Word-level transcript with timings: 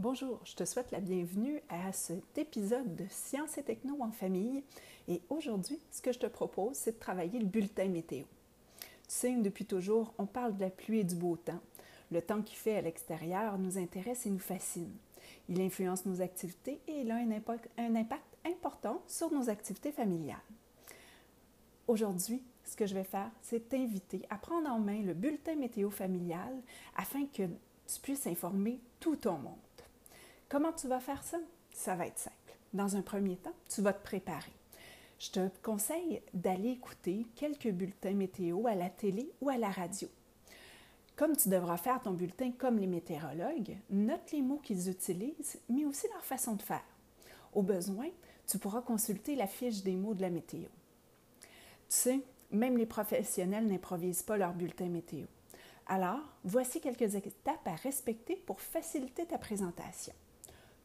Bonjour, 0.00 0.40
je 0.44 0.56
te 0.56 0.64
souhaite 0.64 0.90
la 0.90 0.98
bienvenue 0.98 1.62
à 1.68 1.92
cet 1.92 2.36
épisode 2.36 2.96
de 2.96 3.04
Sciences 3.08 3.58
et 3.58 3.62
Techno 3.62 3.96
en 4.00 4.10
famille. 4.10 4.64
Et 5.06 5.22
aujourd'hui, 5.28 5.78
ce 5.92 6.02
que 6.02 6.10
je 6.10 6.18
te 6.18 6.26
propose, 6.26 6.74
c'est 6.74 6.96
de 6.96 6.98
travailler 6.98 7.38
le 7.38 7.46
bulletin 7.46 7.86
météo. 7.86 8.24
Tu 8.80 8.88
sais, 9.06 9.36
depuis 9.36 9.66
toujours, 9.66 10.12
on 10.18 10.26
parle 10.26 10.56
de 10.56 10.62
la 10.62 10.70
pluie 10.70 10.98
et 10.98 11.04
du 11.04 11.14
beau 11.14 11.36
temps. 11.36 11.60
Le 12.10 12.20
temps 12.20 12.42
qu'il 12.42 12.56
fait 12.56 12.76
à 12.76 12.80
l'extérieur 12.80 13.56
nous 13.56 13.78
intéresse 13.78 14.26
et 14.26 14.30
nous 14.30 14.40
fascine. 14.40 14.90
Il 15.48 15.60
influence 15.60 16.06
nos 16.06 16.20
activités 16.20 16.80
et 16.88 17.02
il 17.02 17.12
a 17.12 17.18
un 17.18 17.30
impact 17.94 18.36
important 18.44 19.00
sur 19.06 19.32
nos 19.32 19.48
activités 19.48 19.92
familiales. 19.92 20.38
Aujourd'hui, 21.86 22.42
ce 22.64 22.74
que 22.74 22.86
je 22.86 22.94
vais 22.94 23.04
faire, 23.04 23.30
c'est 23.42 23.68
t'inviter 23.68 24.22
à 24.28 24.38
prendre 24.38 24.68
en 24.68 24.80
main 24.80 25.02
le 25.02 25.14
bulletin 25.14 25.54
météo 25.54 25.88
familial 25.88 26.60
afin 26.96 27.26
que 27.26 27.44
tu 27.44 28.00
puisses 28.02 28.26
informer 28.26 28.80
tout 28.98 29.14
ton 29.14 29.38
monde. 29.38 29.54
Comment 30.54 30.72
tu 30.72 30.86
vas 30.86 31.00
faire 31.00 31.24
ça? 31.24 31.38
Ça 31.72 31.96
va 31.96 32.06
être 32.06 32.20
simple. 32.20 32.56
Dans 32.72 32.94
un 32.94 33.02
premier 33.02 33.36
temps, 33.36 33.56
tu 33.68 33.82
vas 33.82 33.92
te 33.92 34.04
préparer. 34.04 34.52
Je 35.18 35.32
te 35.32 35.48
conseille 35.64 36.22
d'aller 36.32 36.68
écouter 36.70 37.26
quelques 37.34 37.72
bulletins 37.72 38.14
météo 38.14 38.68
à 38.68 38.76
la 38.76 38.88
télé 38.88 39.32
ou 39.40 39.48
à 39.48 39.58
la 39.58 39.68
radio. 39.68 40.06
Comme 41.16 41.36
tu 41.36 41.48
devras 41.48 41.76
faire 41.76 42.00
ton 42.00 42.12
bulletin 42.12 42.52
comme 42.52 42.78
les 42.78 42.86
météorologues, 42.86 43.76
note 43.90 44.30
les 44.30 44.42
mots 44.42 44.60
qu'ils 44.62 44.88
utilisent, 44.88 45.58
mais 45.68 45.86
aussi 45.86 46.06
leur 46.12 46.24
façon 46.24 46.54
de 46.54 46.62
faire. 46.62 46.86
Au 47.52 47.62
besoin, 47.62 48.06
tu 48.46 48.60
pourras 48.60 48.82
consulter 48.82 49.34
la 49.34 49.48
fiche 49.48 49.82
des 49.82 49.96
mots 49.96 50.14
de 50.14 50.22
la 50.22 50.30
météo. 50.30 50.68
Tu 51.40 51.48
sais, 51.88 52.20
même 52.52 52.78
les 52.78 52.86
professionnels 52.86 53.66
n'improvisent 53.66 54.22
pas 54.22 54.36
leur 54.36 54.52
bulletin 54.52 54.86
météo. 54.86 55.26
Alors, 55.88 56.20
voici 56.44 56.80
quelques 56.80 57.16
étapes 57.16 57.66
à 57.66 57.74
respecter 57.74 58.36
pour 58.36 58.60
faciliter 58.60 59.26
ta 59.26 59.36
présentation. 59.36 60.14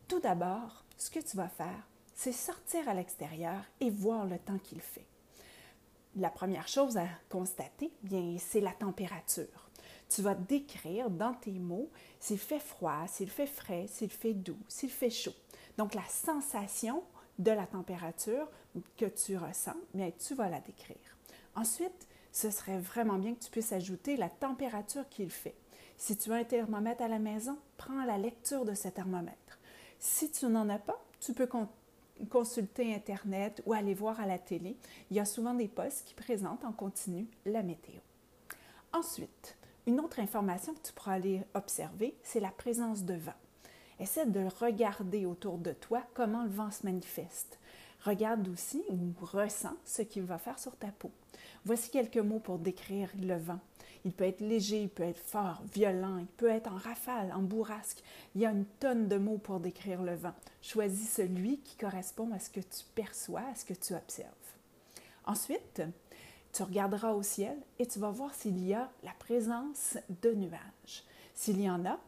Tout 0.09 0.19
d'abord, 0.19 0.83
ce 0.97 1.11
que 1.11 1.19
tu 1.19 1.37
vas 1.37 1.47
faire, 1.47 1.87
c'est 2.15 2.31
sortir 2.31 2.89
à 2.89 2.95
l'extérieur 2.95 3.61
et 3.79 3.91
voir 3.91 4.25
le 4.25 4.39
temps 4.39 4.57
qu'il 4.57 4.81
fait. 4.81 5.05
La 6.15 6.31
première 6.31 6.67
chose 6.67 6.97
à 6.97 7.05
constater, 7.29 7.91
bien, 8.01 8.35
c'est 8.39 8.59
la 8.59 8.71
température. 8.71 9.69
Tu 10.09 10.23
vas 10.23 10.33
décrire 10.33 11.11
dans 11.11 11.35
tes 11.35 11.59
mots 11.59 11.91
s'il 12.19 12.39
fait 12.39 12.59
froid, 12.59 13.05
s'il 13.05 13.29
fait 13.29 13.45
frais, 13.45 13.85
s'il 13.87 14.09
fait 14.09 14.33
doux, 14.33 14.57
s'il 14.67 14.89
fait 14.89 15.11
chaud. 15.11 15.35
Donc 15.77 15.93
la 15.93 16.05
sensation 16.05 17.03
de 17.37 17.51
la 17.51 17.67
température 17.67 18.47
que 18.97 19.05
tu 19.05 19.37
ressens, 19.37 19.77
bien, 19.93 20.09
tu 20.17 20.33
vas 20.33 20.49
la 20.49 20.59
décrire. 20.59 20.97
Ensuite, 21.55 22.07
ce 22.31 22.49
serait 22.49 22.79
vraiment 22.79 23.19
bien 23.19 23.35
que 23.35 23.43
tu 23.43 23.51
puisses 23.51 23.73
ajouter 23.73 24.17
la 24.17 24.29
température 24.29 25.07
qu'il 25.07 25.29
fait. 25.29 25.55
Si 25.97 26.17
tu 26.17 26.31
as 26.31 26.37
un 26.37 26.43
thermomètre 26.45 27.03
à 27.03 27.07
la 27.07 27.19
maison, 27.19 27.59
prends 27.77 28.05
la 28.05 28.17
lecture 28.17 28.65
de 28.65 28.73
ce 28.73 28.87
thermomètre. 28.87 29.58
Si 29.99 30.31
tu 30.31 30.47
n'en 30.47 30.69
as 30.69 30.79
pas, 30.79 30.99
tu 31.19 31.33
peux 31.33 31.49
consulter 32.29 32.95
Internet 32.95 33.61
ou 33.65 33.73
aller 33.73 33.93
voir 33.93 34.19
à 34.21 34.25
la 34.25 34.39
télé. 34.39 34.77
Il 35.11 35.17
y 35.17 35.19
a 35.19 35.25
souvent 35.25 35.53
des 35.53 35.67
postes 35.67 36.05
qui 36.05 36.13
présentent 36.13 36.63
en 36.63 36.71
continu 36.71 37.27
la 37.45 37.63
météo. 37.63 37.99
Ensuite, 38.93 39.57
une 39.85 39.99
autre 39.99 40.19
information 40.19 40.73
que 40.73 40.87
tu 40.87 40.93
pourras 40.93 41.13
aller 41.13 41.41
observer, 41.53 42.15
c'est 42.23 42.39
la 42.39 42.51
présence 42.51 43.03
de 43.03 43.15
vent. 43.15 43.33
Essaie 43.99 44.25
de 44.25 44.47
regarder 44.59 45.25
autour 45.25 45.57
de 45.57 45.73
toi 45.73 46.01
comment 46.13 46.43
le 46.43 46.49
vent 46.49 46.71
se 46.71 46.85
manifeste. 46.85 47.59
Regarde 48.03 48.47
aussi 48.47 48.83
ou 48.89 49.13
ressens 49.21 49.75
ce 49.85 50.01
qu'il 50.01 50.23
va 50.23 50.37
faire 50.37 50.59
sur 50.59 50.75
ta 50.75 50.87
peau. 50.87 51.11
Voici 51.65 51.89
quelques 51.89 52.17
mots 52.17 52.39
pour 52.39 52.59
décrire 52.59 53.09
le 53.19 53.37
vent. 53.37 53.59
Il 54.05 54.13
peut 54.13 54.23
être 54.23 54.39
léger, 54.39 54.83
il 54.83 54.89
peut 54.89 55.03
être 55.03 55.19
fort, 55.19 55.61
violent, 55.73 56.17
il 56.17 56.25
peut 56.25 56.49
être 56.49 56.71
en 56.71 56.77
rafale, 56.77 57.33
en 57.33 57.41
bourrasque. 57.41 58.01
Il 58.33 58.41
y 58.41 58.45
a 58.45 58.51
une 58.51 58.65
tonne 58.65 59.09
de 59.09 59.17
mots 59.17 59.37
pour 59.37 59.59
décrire 59.59 60.01
le 60.01 60.15
vent. 60.15 60.33
Choisis 60.61 61.11
celui 61.11 61.59
qui 61.59 61.75
correspond 61.75 62.31
à 62.31 62.39
ce 62.39 62.49
que 62.49 62.61
tu 62.61 62.85
perçois, 62.95 63.43
à 63.51 63.55
ce 63.55 63.65
que 63.65 63.73
tu 63.73 63.93
observes. 63.93 64.29
Ensuite, 65.25 65.81
tu 66.53 66.63
regarderas 66.63 67.11
au 67.11 67.23
ciel 67.23 67.57
et 67.77 67.85
tu 67.85 67.99
vas 67.99 68.11
voir 68.11 68.33
s'il 68.33 68.65
y 68.65 68.73
a 68.73 68.89
la 69.03 69.13
présence 69.19 69.97
de 70.21 70.33
nuages. 70.33 71.03
S'il 71.35 71.61
y 71.61 71.69
en 71.69 71.85
a, 71.85 71.99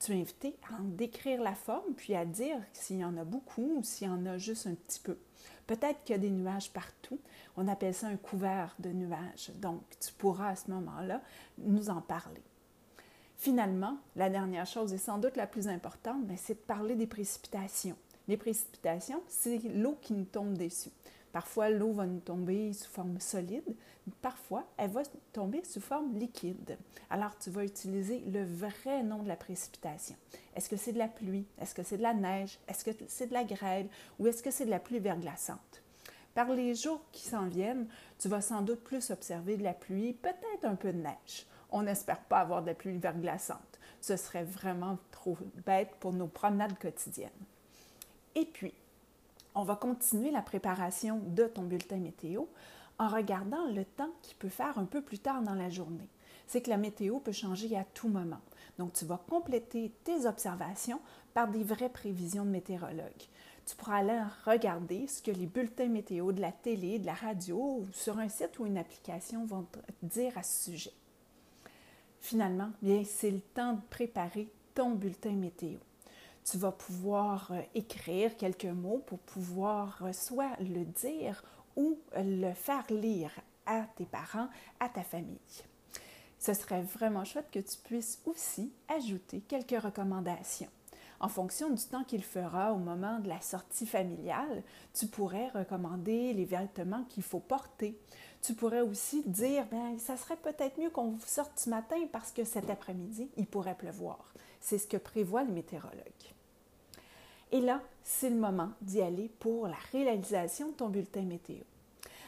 tu 0.00 0.12
es 0.12 0.20
invité 0.20 0.56
à 0.68 0.80
en 0.80 0.84
décrire 0.84 1.42
la 1.42 1.54
forme, 1.54 1.94
puis 1.94 2.14
à 2.14 2.24
dire 2.24 2.58
s'il 2.72 2.98
y 2.98 3.04
en 3.04 3.16
a 3.16 3.24
beaucoup 3.24 3.76
ou 3.76 3.84
s'il 3.84 4.08
y 4.08 4.10
en 4.10 4.26
a 4.26 4.38
juste 4.38 4.66
un 4.66 4.74
petit 4.74 5.00
peu. 5.00 5.18
Peut-être 5.66 6.02
qu'il 6.02 6.14
y 6.14 6.18
a 6.18 6.20
des 6.20 6.30
nuages 6.30 6.72
partout. 6.72 7.20
On 7.56 7.68
appelle 7.68 7.94
ça 7.94 8.08
un 8.08 8.16
couvert 8.16 8.74
de 8.80 8.90
nuages. 8.90 9.52
Donc, 9.56 9.82
tu 10.00 10.12
pourras 10.12 10.48
à 10.48 10.56
ce 10.56 10.70
moment-là 10.70 11.22
nous 11.58 11.90
en 11.90 12.00
parler. 12.00 12.42
Finalement, 13.36 13.96
la 14.16 14.28
dernière 14.28 14.66
chose 14.66 14.92
et 14.92 14.98
sans 14.98 15.18
doute 15.18 15.36
la 15.36 15.46
plus 15.46 15.68
importante, 15.68 16.26
c'est 16.36 16.54
de 16.54 16.58
parler 16.58 16.96
des 16.96 17.06
précipitations. 17.06 17.96
Les 18.28 18.36
précipitations, 18.36 19.22
c'est 19.28 19.58
l'eau 19.74 19.96
qui 20.00 20.12
nous 20.12 20.24
tombe 20.24 20.58
dessus. 20.58 20.90
Parfois, 21.32 21.70
l'eau 21.70 21.92
va 21.92 22.06
nous 22.06 22.20
tomber 22.20 22.72
sous 22.72 22.90
forme 22.90 23.20
solide, 23.20 23.76
parfois, 24.20 24.64
elle 24.76 24.90
va 24.90 25.02
tomber 25.32 25.62
sous 25.64 25.80
forme 25.80 26.18
liquide. 26.18 26.76
Alors, 27.08 27.38
tu 27.38 27.50
vas 27.50 27.64
utiliser 27.64 28.18
le 28.20 28.44
vrai 28.44 29.02
nom 29.02 29.22
de 29.22 29.28
la 29.28 29.36
précipitation. 29.36 30.16
Est-ce 30.56 30.68
que 30.68 30.76
c'est 30.76 30.92
de 30.92 30.98
la 30.98 31.08
pluie? 31.08 31.46
Est-ce 31.60 31.74
que 31.74 31.84
c'est 31.84 31.98
de 31.98 32.02
la 32.02 32.14
neige? 32.14 32.58
Est-ce 32.66 32.84
que 32.84 32.90
c'est 33.06 33.28
de 33.28 33.32
la 33.32 33.44
grêle? 33.44 33.88
Ou 34.18 34.26
est-ce 34.26 34.42
que 34.42 34.50
c'est 34.50 34.64
de 34.64 34.70
la 34.70 34.80
pluie 34.80 34.98
verglaçante? 34.98 35.82
Par 36.34 36.48
les 36.52 36.74
jours 36.74 37.00
qui 37.12 37.22
s'en 37.22 37.46
viennent, 37.46 37.86
tu 38.18 38.28
vas 38.28 38.40
sans 38.40 38.62
doute 38.62 38.82
plus 38.82 39.10
observer 39.10 39.56
de 39.56 39.64
la 39.64 39.74
pluie, 39.74 40.12
peut-être 40.14 40.64
un 40.64 40.76
peu 40.76 40.92
de 40.92 40.98
neige. 40.98 41.46
On 41.70 41.82
n'espère 41.82 42.20
pas 42.20 42.40
avoir 42.40 42.62
de 42.62 42.68
la 42.68 42.74
pluie 42.74 42.98
verglaçante. 42.98 43.78
Ce 44.00 44.16
serait 44.16 44.44
vraiment 44.44 44.98
trop 45.10 45.36
bête 45.66 45.90
pour 46.00 46.12
nos 46.12 46.26
promenades 46.26 46.78
quotidiennes. 46.78 47.30
Et 48.34 48.44
puis, 48.44 48.72
on 49.54 49.64
va 49.64 49.76
continuer 49.76 50.30
la 50.30 50.42
préparation 50.42 51.20
de 51.26 51.44
ton 51.44 51.62
bulletin 51.62 51.96
météo 51.96 52.44
en 52.98 53.08
regardant 53.08 53.66
le 53.66 53.84
temps 53.84 54.10
qu'il 54.22 54.36
peut 54.36 54.48
faire 54.48 54.78
un 54.78 54.84
peu 54.84 55.00
plus 55.00 55.18
tard 55.18 55.42
dans 55.42 55.54
la 55.54 55.70
journée. 55.70 56.08
C'est 56.46 56.60
que 56.60 56.70
la 56.70 56.76
météo 56.76 57.18
peut 57.18 57.32
changer 57.32 57.76
à 57.76 57.84
tout 57.84 58.08
moment. 58.08 58.40
Donc, 58.78 58.92
tu 58.92 59.04
vas 59.04 59.20
compléter 59.28 59.92
tes 60.04 60.26
observations 60.26 61.00
par 61.32 61.48
des 61.48 61.62
vraies 61.62 61.88
prévisions 61.88 62.44
de 62.44 62.50
météorologues. 62.50 63.28
Tu 63.66 63.76
pourras 63.76 63.98
aller 63.98 64.20
regarder 64.44 65.06
ce 65.06 65.22
que 65.22 65.30
les 65.30 65.46
bulletins 65.46 65.88
météo 65.88 66.32
de 66.32 66.40
la 66.40 66.52
télé, 66.52 66.98
de 66.98 67.06
la 67.06 67.14
radio 67.14 67.56
ou 67.56 67.86
sur 67.92 68.18
un 68.18 68.28
site 68.28 68.58
ou 68.58 68.66
une 68.66 68.78
application 68.78 69.44
vont 69.44 69.62
te 69.62 69.78
dire 70.02 70.36
à 70.36 70.42
ce 70.42 70.70
sujet. 70.70 70.92
Finalement, 72.20 72.70
bien, 72.82 73.02
c'est 73.04 73.30
le 73.30 73.40
temps 73.40 73.74
de 73.74 73.80
préparer 73.88 74.48
ton 74.74 74.90
bulletin 74.90 75.32
météo 75.32 75.78
tu 76.44 76.58
vas 76.58 76.72
pouvoir 76.72 77.50
euh, 77.52 77.60
écrire 77.74 78.36
quelques 78.36 78.64
mots 78.64 79.02
pour 79.06 79.18
pouvoir 79.18 80.02
euh, 80.02 80.12
soit 80.12 80.56
le 80.60 80.84
dire 80.84 81.42
ou 81.76 81.98
le 82.16 82.52
faire 82.52 82.84
lire 82.90 83.30
à 83.66 83.86
tes 83.96 84.06
parents, 84.06 84.48
à 84.80 84.88
ta 84.88 85.02
famille. 85.02 85.38
Ce 86.38 86.54
serait 86.54 86.82
vraiment 86.82 87.24
chouette 87.24 87.50
que 87.52 87.60
tu 87.60 87.76
puisses 87.84 88.20
aussi 88.24 88.72
ajouter 88.88 89.40
quelques 89.42 89.80
recommandations. 89.80 90.70
En 91.20 91.28
fonction 91.28 91.68
du 91.68 91.84
temps 91.84 92.02
qu'il 92.02 92.24
fera 92.24 92.72
au 92.72 92.78
moment 92.78 93.18
de 93.18 93.28
la 93.28 93.42
sortie 93.42 93.86
familiale, 93.86 94.62
tu 94.94 95.06
pourrais 95.06 95.48
recommander 95.48 96.32
les 96.32 96.46
vêtements 96.46 97.04
qu'il 97.10 97.22
faut 97.22 97.40
porter. 97.40 97.98
Tu 98.42 98.54
pourrais 98.54 98.80
aussi 98.80 99.22
dire, 99.26 99.66
bien, 99.66 99.98
ça 99.98 100.16
serait 100.16 100.36
peut-être 100.36 100.78
mieux 100.78 100.90
qu'on 100.90 101.18
sorte 101.26 101.58
ce 101.58 101.68
matin 101.68 101.96
parce 102.10 102.32
que 102.32 102.44
cet 102.44 102.70
après-midi, 102.70 103.28
il 103.36 103.46
pourrait 103.46 103.76
pleuvoir. 103.76 104.32
C'est 104.60 104.78
ce 104.78 104.86
que 104.86 104.96
prévoit 104.96 105.44
le 105.44 105.52
météorologue. 105.52 106.00
Et 107.52 107.60
là, 107.60 107.82
c'est 108.02 108.30
le 108.30 108.36
moment 108.36 108.70
d'y 108.80 109.02
aller 109.02 109.28
pour 109.40 109.66
la 109.66 109.76
réalisation 109.92 110.68
de 110.68 110.74
ton 110.74 110.88
bulletin 110.88 111.22
météo. 111.22 111.62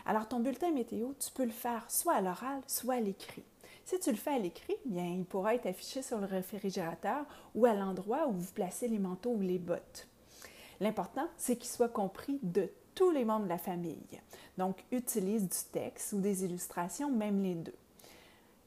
Alors, 0.04 0.28
ton 0.28 0.40
bulletin 0.40 0.72
météo, 0.72 1.12
tu 1.18 1.30
peux 1.30 1.44
le 1.44 1.50
faire 1.50 1.88
soit 1.90 2.14
à 2.14 2.20
l'oral, 2.20 2.60
soit 2.66 2.94
à 2.94 3.00
l'écrit. 3.00 3.44
Si 3.84 3.98
tu 3.98 4.10
le 4.10 4.16
fais 4.16 4.34
à 4.34 4.38
l'écrit, 4.38 4.76
bien, 4.84 5.06
il 5.06 5.24
pourra 5.24 5.54
être 5.54 5.66
affiché 5.66 6.02
sur 6.02 6.18
le 6.18 6.26
réfrigérateur 6.26 7.24
ou 7.54 7.66
à 7.66 7.74
l'endroit 7.74 8.26
où 8.28 8.32
vous 8.32 8.52
placez 8.52 8.88
les 8.88 8.98
manteaux 8.98 9.32
ou 9.32 9.40
les 9.40 9.58
bottes. 9.58 10.08
L'important, 10.80 11.28
c'est 11.36 11.56
qu'il 11.56 11.70
soit 11.70 11.88
compris 11.88 12.38
de 12.42 12.68
tous 12.94 13.10
les 13.10 13.24
membres 13.24 13.44
de 13.44 13.50
la 13.50 13.58
famille. 13.58 14.20
Donc, 14.58 14.84
utilise 14.90 15.42
du 15.42 15.72
texte 15.72 16.12
ou 16.12 16.20
des 16.20 16.44
illustrations, 16.44 17.10
même 17.10 17.42
les 17.42 17.54
deux. 17.54 17.74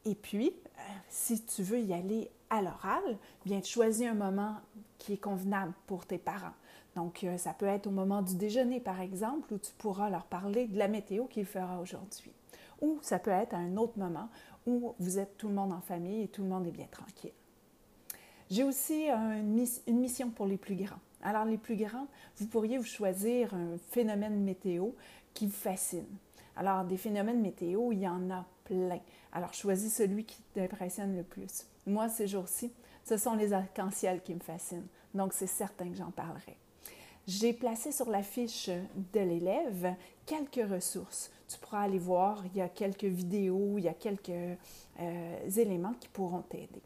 Et 0.05 0.15
puis, 0.15 0.53
euh, 0.77 0.81
si 1.09 1.43
tu 1.43 1.63
veux 1.63 1.79
y 1.79 1.93
aller 1.93 2.29
à 2.49 2.61
l'oral, 2.61 3.17
bien, 3.45 3.61
choisis 3.61 4.07
un 4.07 4.13
moment 4.13 4.55
qui 4.97 5.13
est 5.13 5.17
convenable 5.17 5.73
pour 5.87 6.05
tes 6.05 6.17
parents. 6.17 6.53
Donc, 6.95 7.23
euh, 7.23 7.37
ça 7.37 7.53
peut 7.53 7.65
être 7.65 7.87
au 7.87 7.91
moment 7.91 8.21
du 8.21 8.35
déjeuner, 8.35 8.79
par 8.79 9.01
exemple, 9.01 9.53
où 9.53 9.57
tu 9.57 9.71
pourras 9.77 10.09
leur 10.09 10.25
parler 10.25 10.67
de 10.67 10.77
la 10.77 10.87
météo 10.87 11.25
qu'il 11.25 11.45
fera 11.45 11.79
aujourd'hui. 11.79 12.31
Ou 12.81 12.99
ça 13.01 13.19
peut 13.19 13.31
être 13.31 13.53
à 13.53 13.57
un 13.57 13.77
autre 13.77 13.97
moment 13.97 14.29
où 14.65 14.93
vous 14.99 15.19
êtes 15.19 15.37
tout 15.37 15.47
le 15.47 15.53
monde 15.53 15.73
en 15.73 15.81
famille 15.81 16.23
et 16.23 16.27
tout 16.27 16.43
le 16.43 16.49
monde 16.49 16.67
est 16.67 16.71
bien 16.71 16.87
tranquille. 16.89 17.33
J'ai 18.49 18.63
aussi 18.63 19.07
une, 19.09 19.65
une 19.87 19.99
mission 19.99 20.29
pour 20.29 20.45
les 20.45 20.57
plus 20.57 20.75
grands. 20.75 20.99
Alors, 21.21 21.45
les 21.45 21.57
plus 21.57 21.75
grands, 21.75 22.07
vous 22.37 22.47
pourriez 22.47 22.77
vous 22.77 22.85
choisir 22.85 23.53
un 23.53 23.77
phénomène 23.89 24.43
météo 24.43 24.89
qui 25.33 25.47
vous 25.47 25.53
fascine. 25.53 26.05
Alors, 26.55 26.85
des 26.85 26.97
phénomènes 26.97 27.41
météo, 27.41 27.91
il 27.91 27.99
y 27.99 28.07
en 28.07 28.29
a 28.31 28.45
plein. 28.63 28.99
Alors, 29.31 29.53
choisis 29.53 29.93
celui 29.93 30.25
qui 30.25 30.41
t'impressionne 30.53 31.15
le 31.15 31.23
plus. 31.23 31.65
Moi, 31.85 32.09
ces 32.09 32.27
jours-ci, 32.27 32.71
ce 33.03 33.17
sont 33.17 33.35
les 33.35 33.53
arcs-en-ciel 33.53 34.21
qui 34.21 34.33
me 34.33 34.39
fascinent. 34.39 34.87
Donc, 35.13 35.33
c'est 35.33 35.47
certain 35.47 35.89
que 35.89 35.95
j'en 35.95 36.11
parlerai. 36.11 36.57
J'ai 37.27 37.53
placé 37.53 37.91
sur 37.91 38.09
la 38.09 38.21
fiche 38.21 38.69
de 38.69 39.19
l'élève 39.19 39.95
quelques 40.25 40.69
ressources. 40.69 41.31
Tu 41.47 41.57
pourras 41.57 41.81
aller 41.81 41.97
voir, 41.97 42.43
il 42.45 42.57
y 42.57 42.61
a 42.61 42.69
quelques 42.69 43.05
vidéos, 43.05 43.77
il 43.77 43.85
y 43.85 43.87
a 43.87 43.93
quelques 43.93 44.29
euh, 44.99 45.49
éléments 45.57 45.93
qui 45.99 46.07
pourront 46.07 46.41
t'aider. 46.41 46.81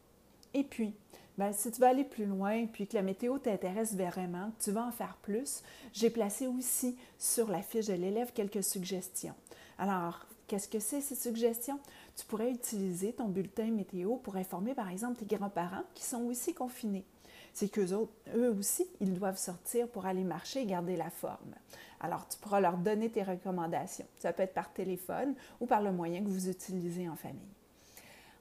Et 0.54 0.64
puis, 0.64 0.94
ben, 1.40 1.54
si 1.54 1.72
tu 1.72 1.80
veux 1.80 1.88
aller 1.88 2.04
plus 2.04 2.26
loin, 2.26 2.66
puis 2.66 2.86
que 2.86 2.98
la 2.98 3.02
météo 3.02 3.38
t'intéresse 3.38 3.96
vraiment, 3.96 4.52
que 4.52 4.66
tu 4.66 4.72
vas 4.72 4.86
en 4.86 4.92
faire 4.92 5.16
plus, 5.22 5.64
j'ai 5.94 6.10
placé 6.10 6.48
aussi 6.48 6.98
sur 7.18 7.50
la 7.50 7.62
fiche 7.62 7.86
de 7.86 7.94
l'élève 7.94 8.34
quelques 8.34 8.62
suggestions. 8.62 9.34
Alors, 9.78 10.26
qu'est-ce 10.48 10.68
que 10.68 10.80
c'est 10.80 11.00
ces 11.00 11.16
suggestions? 11.16 11.80
Tu 12.18 12.26
pourrais 12.26 12.52
utiliser 12.52 13.14
ton 13.14 13.30
bulletin 13.30 13.72
météo 13.72 14.18
pour 14.18 14.36
informer, 14.36 14.74
par 14.74 14.90
exemple, 14.90 15.24
tes 15.24 15.38
grands-parents 15.38 15.86
qui 15.96 16.04
sont 16.04 16.24
aussi 16.24 16.54
confinés. 16.54 17.06
C'est 17.54 17.70
qu'eux 17.70 17.94
eux 18.36 18.50
aussi, 18.60 18.86
ils 19.00 19.14
doivent 19.14 19.38
sortir 19.38 19.88
pour 19.88 20.08
aller 20.08 20.26
marcher 20.26 20.64
et 20.64 20.66
garder 20.66 20.98
la 20.98 21.10
forme. 21.10 21.56
Alors, 22.02 22.28
tu 22.28 22.38
pourras 22.38 22.60
leur 22.60 22.76
donner 22.76 23.10
tes 23.10 23.24
recommandations. 23.24 24.08
Ça 24.18 24.34
peut 24.34 24.44
être 24.44 24.54
par 24.54 24.74
téléphone 24.74 25.36
ou 25.62 25.68
par 25.68 25.82
le 25.82 25.94
moyen 25.94 26.22
que 26.22 26.28
vous 26.28 26.50
utilisez 26.50 27.08
en 27.08 27.16
famille. 27.16 27.40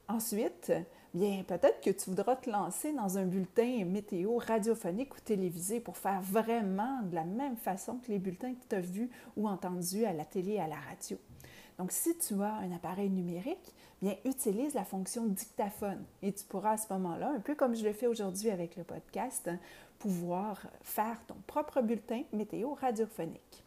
Ensuite, 0.08 0.72
bien, 1.14 1.42
peut-être 1.44 1.80
que 1.80 1.90
tu 1.90 2.10
voudras 2.10 2.36
te 2.36 2.50
lancer 2.50 2.92
dans 2.92 3.18
un 3.18 3.24
bulletin 3.24 3.84
météo 3.84 4.36
radiophonique 4.36 5.14
ou 5.14 5.20
télévisé 5.20 5.80
pour 5.80 5.96
faire 5.96 6.20
vraiment 6.20 7.02
de 7.02 7.14
la 7.14 7.24
même 7.24 7.56
façon 7.56 7.98
que 7.98 8.10
les 8.10 8.18
bulletins 8.18 8.54
que 8.54 8.68
tu 8.68 8.76
as 8.76 8.80
vus 8.80 9.10
ou 9.36 9.48
entendus 9.48 10.04
à 10.04 10.12
la 10.12 10.24
télé 10.24 10.52
et 10.52 10.60
à 10.60 10.68
la 10.68 10.76
radio. 10.76 11.18
Donc, 11.78 11.92
si 11.92 12.16
tu 12.18 12.34
as 12.42 12.54
un 12.54 12.72
appareil 12.72 13.08
numérique, 13.08 13.74
bien, 14.02 14.16
utilise 14.24 14.74
la 14.74 14.84
fonction 14.84 15.26
dictaphone 15.26 16.04
et 16.22 16.32
tu 16.32 16.44
pourras 16.44 16.72
à 16.72 16.76
ce 16.76 16.92
moment-là, 16.92 17.32
un 17.36 17.40
peu 17.40 17.54
comme 17.54 17.76
je 17.76 17.84
le 17.84 17.92
fais 17.92 18.08
aujourd'hui 18.08 18.50
avec 18.50 18.76
le 18.76 18.84
podcast, 18.84 19.48
pouvoir 19.98 20.60
faire 20.82 21.20
ton 21.26 21.36
propre 21.46 21.80
bulletin 21.82 22.22
météo 22.32 22.74
radiophonique. 22.74 23.64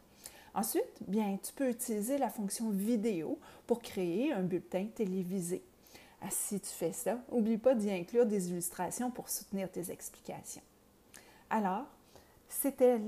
Ensuite, 0.54 1.02
bien, 1.08 1.38
tu 1.42 1.52
peux 1.54 1.70
utiliser 1.70 2.18
la 2.18 2.28
fonction 2.28 2.68
vidéo 2.70 3.38
pour 3.66 3.80
créer 3.80 4.32
un 4.32 4.42
bulletin 4.42 4.86
télévisé. 4.94 5.62
Ah, 6.24 6.30
si 6.30 6.60
tu 6.60 6.68
fais 6.68 6.92
ça, 6.92 7.18
n'oublie 7.32 7.58
pas 7.58 7.74
d'y 7.74 7.90
inclure 7.90 8.26
des 8.26 8.50
illustrations 8.50 9.10
pour 9.10 9.28
soutenir 9.28 9.68
tes 9.70 9.90
explications. 9.90 10.62
Alors, 11.50 11.84
c'était 12.48 12.98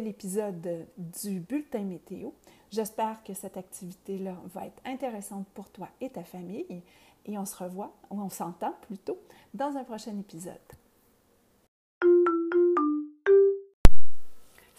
l'épisode 0.00 0.86
du 0.96 1.40
bulletin 1.40 1.82
météo. 1.82 2.30
J'espère 2.70 3.24
que 3.24 3.34
cette 3.34 3.56
activité-là 3.56 4.36
va 4.54 4.66
être 4.66 4.80
intéressante 4.84 5.48
pour 5.48 5.68
toi 5.70 5.88
et 6.00 6.10
ta 6.10 6.22
famille 6.22 6.64
et 7.26 7.38
on 7.38 7.44
se 7.44 7.56
revoit, 7.56 7.92
ou 8.10 8.20
on 8.20 8.28
s'entend 8.28 8.74
plutôt, 8.82 9.18
dans 9.52 9.76
un 9.76 9.84
prochain 9.84 10.16
épisode. 10.18 10.54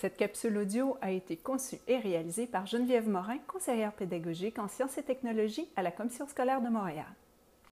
Cette 0.05 0.17
capsule 0.17 0.59
audio 0.59 0.97
a 1.01 1.09
été 1.09 1.35
conçue 1.35 1.79
et 1.87 1.97
réalisée 1.97 2.45
par 2.45 2.67
Geneviève 2.67 3.09
Morin, 3.09 3.39
conseillère 3.47 3.91
pédagogique 3.91 4.59
en 4.59 4.67
sciences 4.67 4.99
et 4.99 5.01
technologies 5.01 5.67
à 5.75 5.81
la 5.81 5.89
Commission 5.89 6.27
scolaire 6.27 6.61
de 6.61 6.69
Montréal. 6.69 7.07